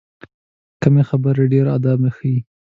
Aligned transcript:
کمې 0.81 1.03
خبرې، 1.09 1.45
ډېر 1.53 1.65
ادب 1.77 1.99
ښیي. 2.15 2.37